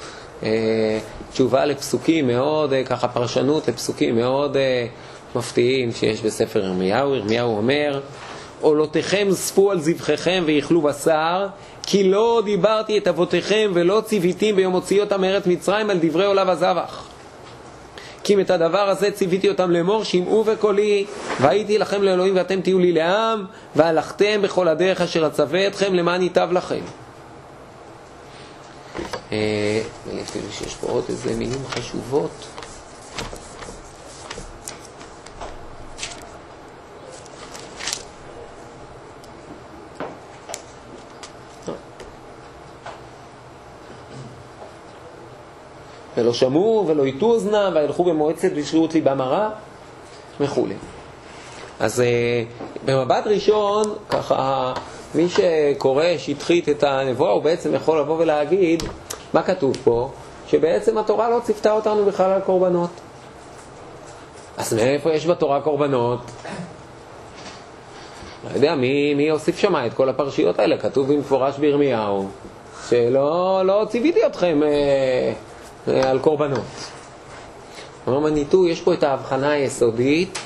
[1.32, 4.56] תשובה לפסוקים מאוד, ככה פרשנות לפסוקים מאוד
[5.34, 7.14] מפתיעים שיש בספר ירמיהו.
[7.14, 8.00] ירמיהו אומר,
[8.60, 11.46] עולותיכם ספו על זבחיכם ויאכלו בשר,
[11.82, 16.52] כי לא דיברתי את אבותיכם ולא ציוויתים ביום הוציא אותם מארץ מצרים על דברי עולה
[16.52, 17.06] וזבח.
[18.24, 21.04] כי אם את הדבר הזה ציוויתי אותם לאמור, שמעו בקולי,
[21.40, 23.44] והייתי לכם לאלוהים ואתם תהיו לי לעם,
[23.76, 26.80] והלכתם בכל הדרך אשר אצווה אתכם למען ייטב לכם.
[29.28, 32.59] אפילו שיש פה עוד איזה מילים חשובות.
[46.20, 49.48] ולא שמעו ולא הטו אוזנם וילכו במועצת בשרירות ליבם הרע
[50.40, 50.74] וכולי.
[51.80, 52.02] אז
[52.84, 54.72] במבט ראשון, ככה,
[55.14, 58.82] מי שקורא שטחית את הנבואה הוא בעצם יכול לבוא ולהגיד
[59.34, 60.10] מה כתוב פה?
[60.48, 62.90] שבעצם התורה לא ציפתה אותנו בכלל על קורבנות.
[64.56, 66.20] אז מאיפה יש בתורה קורבנות?
[68.44, 70.78] לא יודע, מי, מי הוסיף שם את כל הפרשיות האלה?
[70.78, 72.28] כתוב במפורש בירמיהו
[72.88, 75.32] שלא לא ציוויתי אתכם אה,
[75.86, 76.60] על קורבנות.
[78.06, 80.38] אומר מניטו, יש פה את ההבחנה היסודית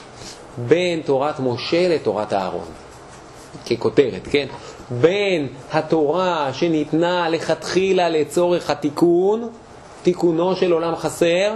[0.58, 2.64] בין תורת משה לתורת אהרון,
[3.70, 4.46] ככותרת, כן?
[4.90, 9.48] בין התורה שניתנה לכתחילה לצורך התיקון,
[10.02, 11.54] תיקונו של עולם חסר,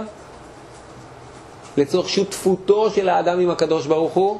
[1.77, 4.39] לצורך שותפותו של האדם עם הקדוש ברוך הוא,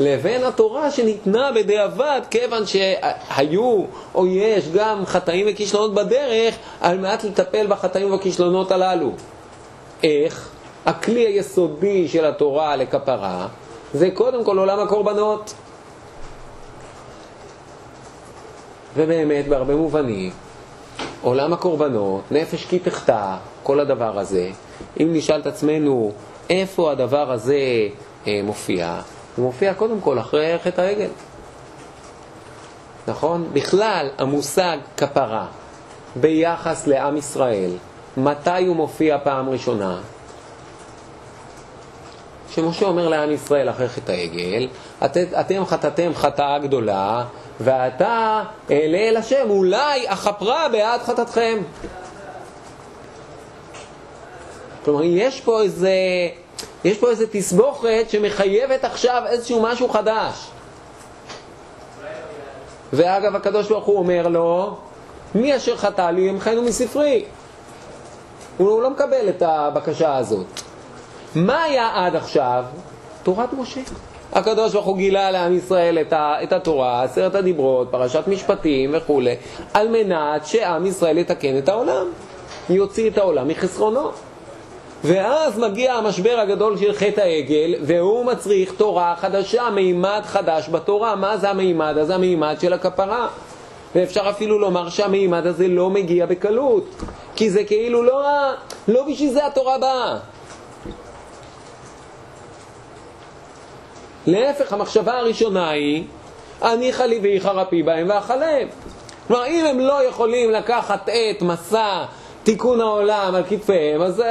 [0.00, 7.66] לבין התורה שניתנה בדיעבד, כיוון שהיו או יש גם חטאים וכישלונות בדרך, על מנת לטפל
[7.66, 9.12] בחטאים ובכישלונות הללו.
[10.02, 10.48] איך?
[10.86, 13.46] הכלי היסודי של התורה לכפרה
[13.94, 15.54] זה קודם כל עולם הקורבנות.
[18.96, 20.30] ובאמת, בהרבה מובנים,
[21.22, 24.50] עולם הקורבנות, נפש כי תחטא, כל הדבר הזה,
[25.00, 26.12] אם נשאל את עצמנו
[26.50, 27.58] איפה הדבר הזה
[28.26, 29.00] אה, מופיע,
[29.36, 31.10] הוא מופיע קודם כל אחרי חטא העגל.
[33.08, 33.48] נכון?
[33.52, 35.46] בכלל, המושג כפרה
[36.16, 37.70] ביחס לעם ישראל,
[38.16, 39.98] מתי הוא מופיע פעם ראשונה?
[42.50, 44.68] שמשה אומר לעם ישראל אחרי חטא העגל,
[45.04, 47.24] את, אתם חטאתם חטאה גדולה,
[47.60, 51.58] ואתה אעלה אל השם, אולי אכפרה בעד חטאתכם.
[54.84, 55.90] כלומר, יש פה איזה,
[56.84, 60.34] יש פה איזה תסבוכת שמחייבת עכשיו איזשהו משהו חדש.
[62.92, 64.76] ואגב, הקדוש ברוך הוא אומר לו,
[65.34, 67.24] מי אשר חטא לי ימחנו מספרי.
[68.56, 70.46] הוא לא מקבל את הבקשה הזאת.
[71.34, 72.64] מה היה עד עכשיו?
[73.22, 73.80] תורת משה.
[74.32, 79.36] הקדוש ברוך הוא גילה לעם ישראל את, ה, את התורה, עשרת הדיברות, פרשת משפטים וכולי,
[79.74, 82.06] על מנת שעם ישראל יתקן את העולם,
[82.70, 84.10] יוציא את העולם מחסרונו.
[85.04, 91.16] ואז מגיע המשבר הגדול של חטא העגל, והוא מצריך תורה חדשה, מימד חדש בתורה.
[91.16, 92.14] מה זה המימד הזה?
[92.14, 93.28] המימד של הכפרה.
[93.94, 96.84] ואפשר אפילו לומר שהמימד הזה לא מגיע בקלות,
[97.36, 98.22] כי זה כאילו לא,
[98.88, 100.16] לא בשביל זה התורה באה.
[104.26, 106.04] להפך, המחשבה הראשונה היא,
[106.60, 108.68] הניחא לי ויחרפי בהם ואכלם.
[109.26, 112.04] כלומר, אם הם לא יכולים לקחת את מסע
[112.42, 114.22] תיקון העולם על כתפיהם, אז,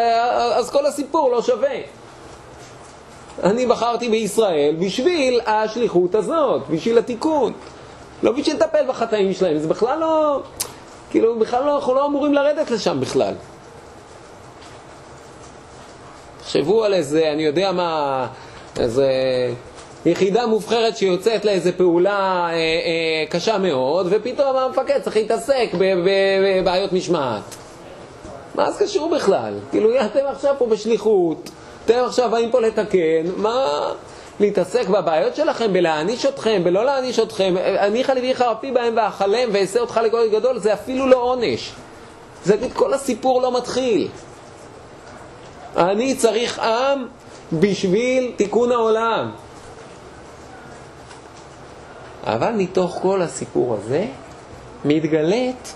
[0.54, 1.76] אז כל הסיפור לא שווה.
[3.44, 7.54] אני בחרתי בישראל בשביל השליחות הזאת, בשביל התיקון.
[8.24, 10.42] לא בשביל לטפל בחטאים שלהם, זה בכלל לא,
[11.10, 13.34] כאילו, בכלל לא, אנחנו לא אמורים לרדת לשם בכלל.
[16.40, 18.28] תחשבו על איזה, אני יודע מה,
[18.80, 19.08] איזה
[20.06, 27.61] יחידה מובחרת שיוצאת לאיזה פעולה אה, אה, קשה מאוד, ופתאום המפקד צריך להתעסק בבעיות משמעת.
[28.56, 29.54] מה זה קשור בכלל?
[29.72, 31.50] כאילו, אתם עכשיו פה בשליחות,
[31.86, 33.92] אתם עכשיו באים פה לתקן, מה...
[34.42, 40.00] להתעסק בבעיות שלכם, בלהעניש אתכם, בלא להעניש אתכם, אני חליבי חרפי בהם ואכלם ואעשה אותך
[40.04, 41.72] לגוי גדול, זה אפילו לא עונש.
[42.46, 44.08] זה להגיד, כל הסיפור לא מתחיל.
[45.78, 47.08] אני צריך עם
[47.54, 49.32] בשביל תיקון העולם.
[52.24, 54.06] אבל מתוך כל הסיפור הזה
[54.86, 55.74] מתגלית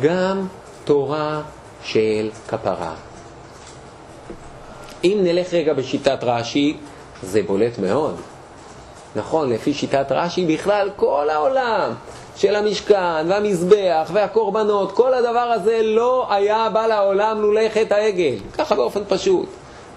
[0.00, 0.46] גם
[0.84, 1.42] תורה
[1.84, 2.94] של כפרה.
[5.04, 6.76] אם נלך רגע בשיטת רש"י,
[7.22, 8.16] זה בולט מאוד.
[9.16, 11.92] נכון, לפי שיטת רש"י, בכלל כל העולם
[12.36, 18.34] של המשכן והמזבח והקורבנות, כל הדבר הזה לא היה בא לעולם לולא חטא העגל.
[18.58, 19.48] ככה באופן פשוט.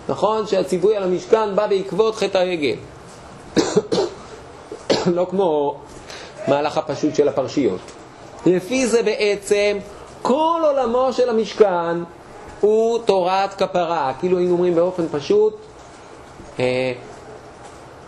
[0.09, 2.75] נכון שהציווי על המשכן בא בעקבות חטא העגל.
[5.15, 5.75] לא כמו
[6.47, 7.79] מהלך הפשוט של הפרשיות.
[8.45, 9.77] לפי זה בעצם
[10.21, 11.97] כל עולמו של המשכן
[12.61, 15.57] הוא תורת כפרה, כאילו היינו אומרים באופן פשוט,
[16.59, 16.93] אה,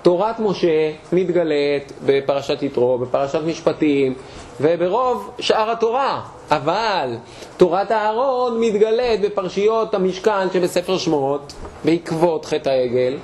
[0.02, 4.14] תורת משה מתגלית בפרשת יתרו, בפרשת משפטים
[4.62, 6.22] וברוב שאר התורה,
[6.52, 7.16] אבל
[7.58, 11.54] תורת אהרון מתגלית בפרשיות המשכן שבספר שמות
[11.86, 13.18] בעקבות חטא העגל,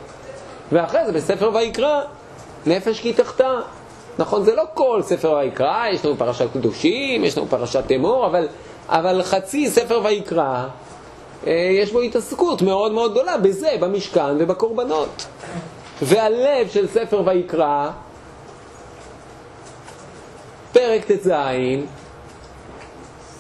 [0.72, 2.02] ואחרי זה בספר ויקרא,
[2.66, 3.60] נפש כי תחתא.
[4.20, 8.48] נכון, זה לא כל ספר ויקרא, יש לנו פרשת קדושים, יש לנו פרשת אמור, אבל,
[8.90, 10.66] אבל חצי ספר ויקרא,
[11.48, 15.26] אה, יש בו התעסקות מאוד מאוד גדולה בזה, במשכן ובקורבנות.
[16.02, 17.90] והלב של ספר ויקרא,
[20.74, 21.32] פרק ט"ז,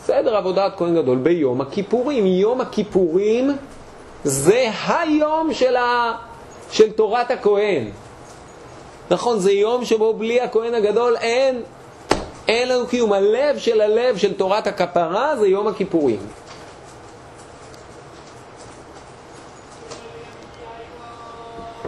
[0.06, 2.26] סדר עבודת כהן גדול ביום הכיפורים.
[2.26, 3.52] יום הכיפורים
[4.24, 6.14] זה היום של, ה...
[6.72, 7.90] של תורת הכהן.
[9.12, 11.62] נכון, זה יום שבו בלי הכהן הגדול אין,
[12.50, 13.14] אין לנו קיום.
[13.14, 16.20] הלב של הלב של תורת הכפרה זה יום הכיפורים.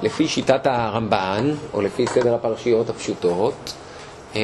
[0.02, 3.74] לפי שיטת הרמב"ן, או לפי סדר הפרשיות הפשוטות,
[4.36, 4.41] אה,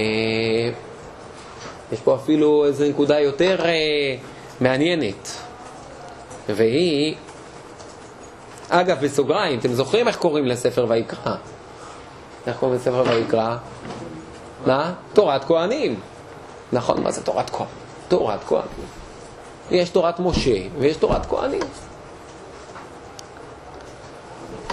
[1.92, 4.16] יש פה אפילו איזו נקודה יותר אה,
[4.62, 5.32] מעניינת,
[6.50, 7.16] והיא,
[8.70, 11.36] אגב, בסוגריים, אתם זוכרים איך קוראים לספר ויקרא?
[12.48, 13.58] איך קוראים לספר ויקרא?
[14.68, 14.94] מה?
[15.14, 16.00] תורת כהנים.
[16.72, 17.74] נכון, מה זה תורת כהנים?
[18.08, 18.88] תורת כהנים.
[19.72, 21.62] יש תורת משה ויש תורת כהנים.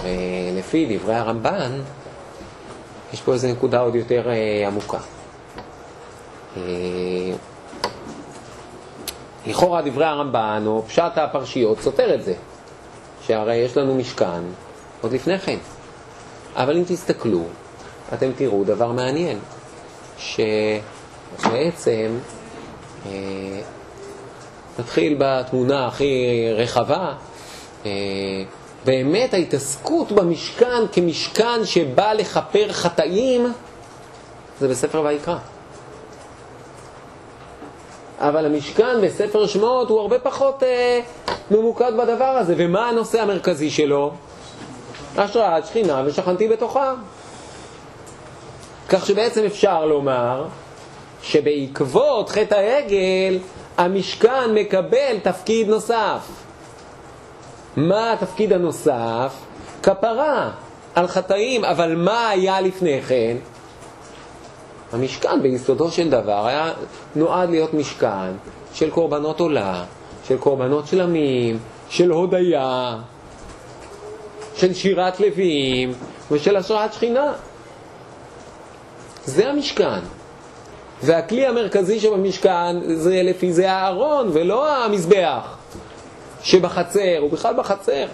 [0.03, 1.81] ולפי דברי הרמב"ן,
[3.13, 4.97] יש פה איזו נקודה עוד יותר אה, עמוקה.
[6.57, 6.61] אה,
[9.47, 12.33] לכאורה דברי הרמב"ן, או פשט הפרשיות, סותר את זה,
[13.21, 14.41] שהרי יש לנו משכן
[15.01, 15.57] עוד לפני כן.
[16.55, 17.43] אבל אם תסתכלו,
[18.13, 19.39] אתם תראו דבר מעניין,
[20.17, 22.17] שבעצם
[23.05, 23.11] אה,
[24.79, 27.13] נתחיל בתמונה הכי רחבה.
[27.85, 27.91] אה,
[28.85, 33.53] באמת ההתעסקות במשכן כמשכן שבא לכפר חטאים
[34.59, 35.37] זה בספר ויקרא.
[38.19, 40.99] אבל המשכן בספר שמות הוא הרבה פחות אה,
[41.51, 42.53] ממוקד בדבר הזה.
[42.57, 44.11] ומה הנושא המרכזי שלו?
[45.17, 46.93] השראת שכינה ושכנתי בתוכה.
[48.89, 50.45] כך שבעצם אפשר לומר
[51.21, 53.39] שבעקבות חטא העגל
[53.77, 56.27] המשכן מקבל תפקיד נוסף.
[57.77, 59.33] מה התפקיד הנוסף?
[59.83, 60.51] כפרה
[60.95, 63.37] על חטאים, אבל מה היה לפני כן?
[64.91, 66.73] המשכן ביסודו של דבר היה
[67.15, 68.31] נועד להיות משכן
[68.73, 69.83] של קורבנות עולה,
[70.27, 72.95] של קורבנות שלמים, של הודיה,
[74.55, 75.93] של שירת לוויים
[76.31, 77.33] ושל השראת שכינה.
[79.25, 79.99] זה המשכן.
[81.03, 85.57] והכלי המרכזי שבמשכן זה לפי זה הארון ולא המזבח
[86.43, 88.05] שבחצר, הוא בכלל בחצר.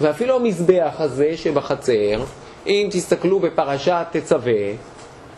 [0.00, 2.24] ואפילו המזבח הזה שבחצר,
[2.66, 4.62] אם תסתכלו בפרשת תצווה,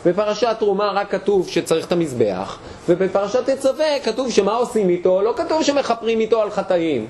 [0.07, 5.62] בפרשת תרומה רק כתוב שצריך את המזבח, ובפרשת תצווה כתוב שמה עושים איתו, לא כתוב
[5.62, 7.07] שמכפרים איתו על חטאים.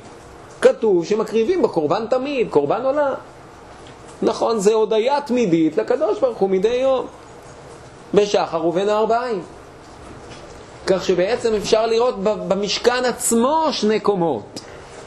[0.60, 3.14] כתוב שמקריבים בקורבן תמיד, קורבן עולה.
[4.24, 7.06] נכון, זה הודיה תמידית לקדוש ברוך הוא מדי יום,
[8.14, 9.42] בשחר ובין הארבעים.
[10.86, 14.60] כך שבעצם אפשר לראות במשכן עצמו שני קומות.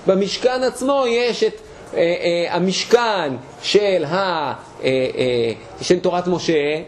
[0.07, 1.53] במשכן עצמו יש את
[1.93, 4.53] אה, אה, המשכן של, ה, אה,
[4.83, 5.51] אה,
[5.81, 6.81] של תורת משה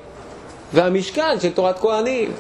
[0.74, 2.32] והמשכן של תורת כהנים.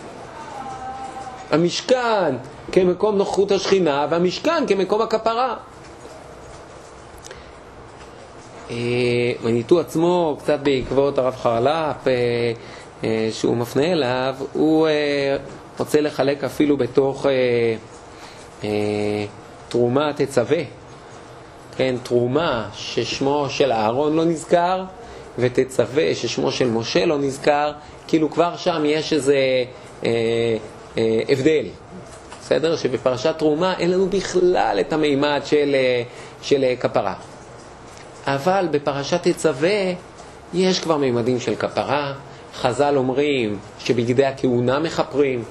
[1.52, 2.36] המשכן
[2.72, 5.56] כמקום נוכחות השכינה והמשכן כמקום הכפרה.
[9.44, 12.14] מניטו אה, עצמו, קצת בעקבות הרב חרל"פ, אה,
[13.04, 14.88] אה, שהוא מפנה אליו, הוא
[15.80, 17.26] רוצה לחלק אפילו בתוך
[19.70, 20.62] תרומה תצווה.
[21.78, 24.84] כן, תרומה ששמו של אהרון לא נזכר,
[25.38, 27.72] ותצווה ששמו של משה לא נזכר,
[28.08, 29.36] כאילו כבר שם יש איזה
[30.06, 30.10] אה,
[30.98, 31.66] אה, הבדל.
[32.42, 32.76] בסדר?
[32.76, 35.76] שבפרשת תרומה אין לנו בכלל את המימד של,
[36.42, 37.14] של כפרה.
[38.36, 39.94] אבל בפרשת תצווה
[40.54, 42.14] יש כבר מימדים של כפרה.
[42.56, 45.44] חז"ל אומרים שבגדי הכהונה מכפרים.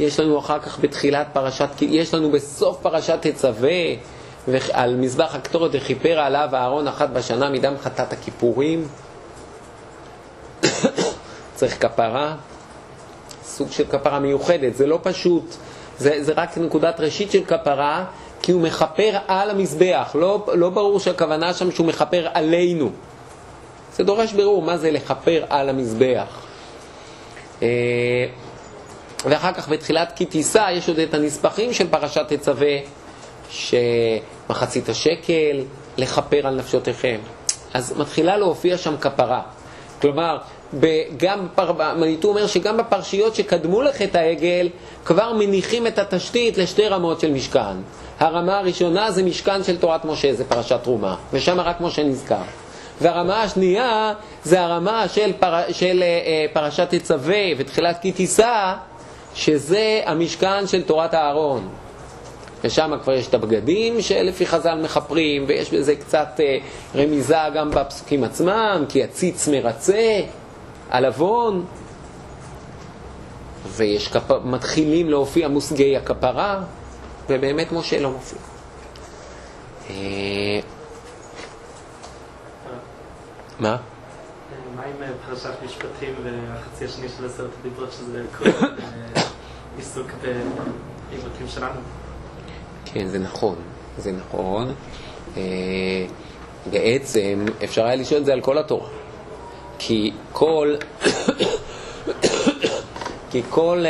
[0.00, 3.94] יש לנו אחר כך בתחילת פרשת, יש לנו בסוף פרשת תצווה,
[4.72, 8.88] על מזבח הקטורת וכיפר עליו אהרון אחת בשנה מדם חטאת הכיפורים.
[11.54, 12.34] צריך כפרה,
[13.44, 15.54] סוג של כפרה מיוחדת, זה לא פשוט,
[15.98, 18.04] זה, זה רק נקודת ראשית של כפרה,
[18.48, 22.90] כי הוא מכפר על המזבח, לא, לא ברור שהכוונה שם שהוא מכפר עלינו.
[23.96, 26.46] זה דורש בירור מה זה לכפר על המזבח.
[27.62, 27.68] אה,
[29.24, 32.76] ואחר כך בתחילת כי תישא יש עוד את הנספחים של פרשת תצווה,
[33.50, 35.64] שמחצית השקל,
[35.96, 37.18] לכפר על נפשותיכם.
[37.74, 39.42] אז מתחילה להופיע שם כפרה.
[40.00, 40.38] כלומר,
[41.16, 41.46] גם,
[41.96, 44.68] מניטו אומר שגם בפרשיות שקדמו לחטא העגל,
[45.04, 47.76] כבר מניחים את התשתית לשתי רמות של משכן.
[48.20, 52.42] הרמה הראשונה זה משכן של תורת משה, זה פרשת תרומה, ושם רק משה נזכר.
[53.00, 54.12] והרמה השנייה
[54.44, 58.74] זה הרמה של, פר, של uh, פרשת תצווה ותחילת כי תישא,
[59.34, 61.68] שזה המשכן של תורת הארון.
[62.64, 68.24] ושם כבר יש את הבגדים שלפי חז"ל מכפרים, ויש בזה קצת uh, רמיזה גם בפסוקים
[68.24, 70.20] עצמם, כי הציץ מרצה
[70.90, 71.64] על עוון,
[73.66, 74.30] ויש כפ...
[74.44, 76.60] מתחילים להופיע מושגי הכפרה,
[77.28, 78.38] ובאמת משה לא מופיע.
[79.90, 80.60] אה,
[83.60, 83.76] מה?
[84.76, 89.22] מה עם אה, פרשת משפטים והחצי השני של עשרת הדיברות, שזה כל אה,
[89.76, 91.80] עיסוק בעיוותים שלנו?
[92.84, 93.56] כן, זה נכון,
[93.98, 94.74] זה נכון.
[96.70, 98.88] בעצם אפשר היה לשאול את זה על כל התורה.
[99.78, 100.74] כי כל,
[103.30, 103.84] כי כל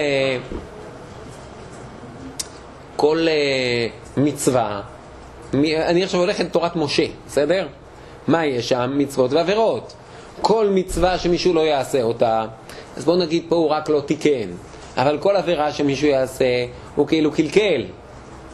[2.99, 4.81] כל uh, מצווה,
[5.55, 7.67] אני עכשיו הולך לתורת משה, בסדר?
[8.29, 8.93] מה יש שם?
[8.95, 9.93] מצוות ועבירות.
[10.43, 12.45] כל מצווה שמישהו לא יעשה אותה,
[12.97, 14.49] אז בואו נגיד פה הוא רק לא תיקן,
[14.97, 16.45] אבל כל עבירה שמישהו יעשה,
[16.95, 17.85] הוא כאילו קלקל,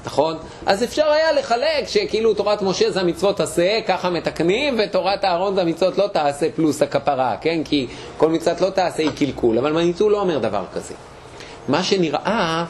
[0.07, 0.37] נכון?
[0.67, 5.61] אז אפשר היה לחלק שכאילו תורת משה זה המצוות עשה, ככה מתקנים, ותורת אהרון זה
[5.61, 7.61] המצוות לא תעשה פלוס הכפרה, כן?
[7.65, 7.87] כי
[8.17, 10.95] כל מצוות לא תעשה היא קלקול, אבל מניטו לא אומר דבר כזה.
[11.69, 12.65] מה שנראה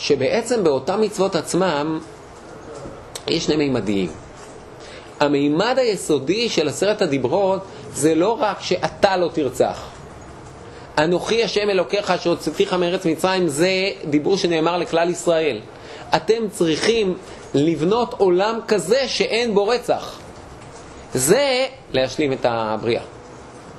[0.00, 2.00] שבעצם באותם מצוות עצמם
[3.28, 4.10] יש שני מימדים.
[5.20, 7.60] המימד היסודי של עשרת הדיברות
[7.92, 9.88] זה לא רק שאתה לא תרצח.
[10.98, 13.70] אנוכי השם אלוקיך שהוצאתיך מארץ מצרים, זה
[14.04, 15.60] דיבור שנאמר לכלל ישראל.
[16.16, 17.14] אתם צריכים
[17.54, 20.18] לבנות עולם כזה שאין בו רצח.
[21.14, 23.02] זה להשלים את הבריאה.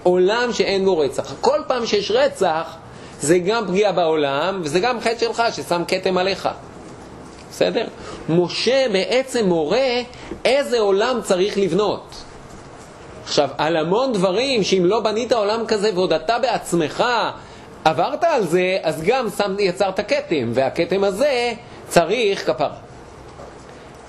[0.04, 1.34] עולם שאין בו רצח.
[1.42, 2.76] כל פעם שיש רצח,
[3.22, 6.50] זה גם פגיעה בעולם, וזה גם חטא שלך ששם כתם עליך.
[7.52, 7.88] בסדר?
[8.30, 10.02] משה בעצם מורה
[10.46, 12.24] איזה עולם צריך לבנות.
[13.24, 17.04] עכשיו, על המון דברים, שאם לא בנית עולם כזה ועוד אתה בעצמך
[17.86, 21.54] עברת על זה, אז גם שם, יצרת כתם, והכתם הזה
[21.88, 22.76] צריך כפרה.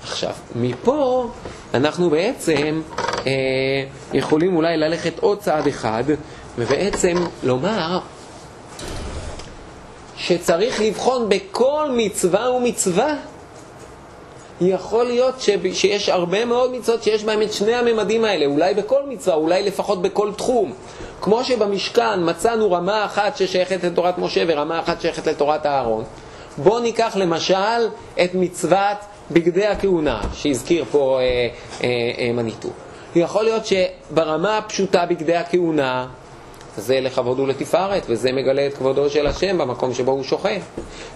[0.03, 1.29] עכשיו, מפה
[1.73, 2.81] אנחנו בעצם
[3.27, 3.31] אה,
[4.13, 6.03] יכולים אולי ללכת עוד צעד אחד,
[6.57, 7.99] ובעצם לומר
[10.23, 13.15] שצריך לבחון בכל מצווה ומצווה.
[14.61, 15.35] יכול להיות.
[15.73, 20.01] שיש הרבה מאוד מצוות שיש בהן את שני הממדים האלה, אולי בכל מצווה, אולי לפחות
[20.01, 20.73] בכל תחום.
[21.21, 26.03] כמו שבמשכן מצאנו רמה אחת ששייכת לתורת משה ורמה אחת שייכת לתורת אהרון.
[26.57, 27.87] בואו ניקח למשל
[28.23, 28.97] את מצוות
[29.31, 31.23] בגדי הכהונה, שהזכיר פה אה,
[31.83, 32.69] אה, אה, מניטו.
[33.15, 36.07] יכול להיות שברמה הפשוטה בגדי הכהונה,
[36.77, 40.59] זה לכבוד ולתפארת, וזה מגלה את כבודו של השם במקום שבו הוא שוכן.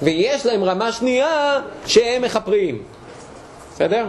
[0.02, 2.82] ויש להם רמה שנייה שהם מכפרים.
[3.74, 4.06] בסדר?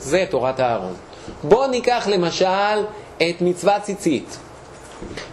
[0.00, 0.94] זה תורת אהרון.
[1.42, 2.84] בואו ניקח למשל
[3.16, 4.38] את מצוות ציצית.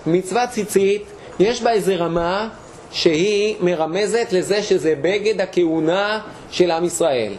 [0.06, 1.04] מצוות ציצית,
[1.40, 2.50] יש בה איזה רמה
[2.92, 6.20] שהיא מרמזת לזה שזה בגד הכהונה
[6.52, 7.34] של עם ישראל.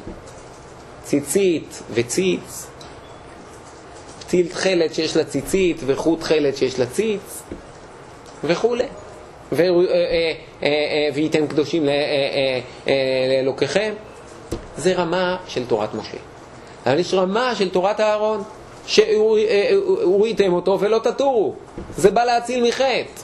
[1.02, 2.66] ציצית וציץ,
[4.34, 7.42] פתיל תכלת שיש לה ציצית וחוט תכלת שיש לה ציץ
[8.44, 8.82] וכולי.
[8.82, 10.32] אה, אה,
[10.62, 11.88] אה, וייתן קדושים
[13.42, 13.94] לאלוקיכם.
[14.76, 16.16] זה רמה של תורת משה.
[16.86, 18.42] אבל יש רמה של תורת אהרון,
[18.86, 21.54] שהוריתם אותו ולא תטורו.
[21.96, 23.20] זה בא להציל מחטא.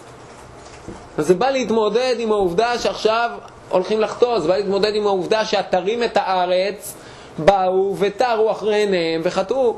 [1.18, 3.30] זה בא להתמודד עם העובדה שעכשיו
[3.68, 6.94] הולכים לחטוא, זה בא להתמודד עם העובדה שאתרים את הארץ,
[7.38, 9.76] באו ותרו אחרי עיניהם וחטאו.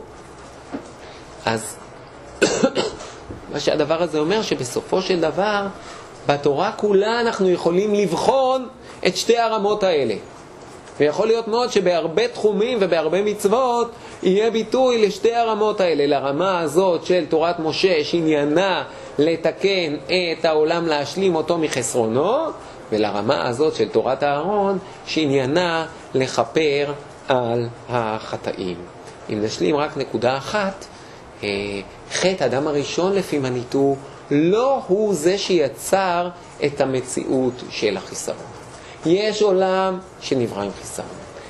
[1.45, 1.77] אז
[3.53, 5.67] מה שהדבר הזה אומר, שבסופו של דבר,
[6.27, 8.69] בתורה כולה אנחנו יכולים לבחון
[9.07, 10.15] את שתי הרמות האלה.
[11.01, 17.27] ויכול להיות מאוד שבהרבה תחומים ובהרבה מצוות יהיה ביטוי לשתי הרמות האלה, לרמה הזאת של
[17.29, 18.85] תורת משה שעניינה
[19.19, 19.97] לתקן
[20.41, 22.47] את העולם, להשלים אותו מחסרונו,
[22.93, 26.93] ולרמה הזאת של תורת אהרון שעניינה לכפר
[27.29, 28.77] על החטאים.
[29.31, 30.85] אם נשלים רק נקודה אחת,
[32.13, 33.97] חטא אדם הראשון לפי מניטו
[34.31, 36.29] לא הוא זה שיצר
[36.65, 38.53] את המציאות של החיסרון.
[39.07, 41.09] יש עולם שנברא עם חיסרון.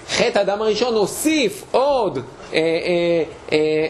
[0.09, 2.19] חטא האדם הראשון הוסיף עוד
[2.55, 2.59] אה,
[3.53, 3.87] אה,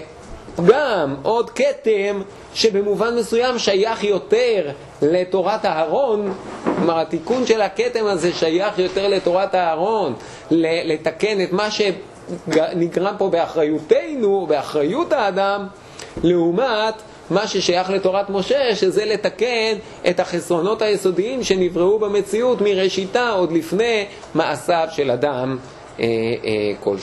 [0.62, 2.22] אה, עוד כתם,
[2.55, 4.70] שבמובן מסוים שייך יותר
[5.03, 6.34] לתורת אהרון,
[6.64, 10.14] כלומר התיקון של הכתם הזה שייך יותר לתורת אהרון,
[10.50, 15.66] לתקן את מה שנגרם פה באחריותנו, באחריות האדם,
[16.22, 16.94] לעומת
[17.30, 19.76] מה ששייך לתורת משה, שזה לתקן
[20.08, 24.04] את החסרונות היסודיים שנבראו במציאות מראשיתה עוד לפני
[24.34, 25.58] מעשיו של אדם
[26.00, 26.98] אה, אה, כלשהו.